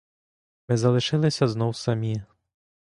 Ми 0.69 0.77
залишилися 0.77 1.47
знов 1.47 1.75
самі. 1.75 2.23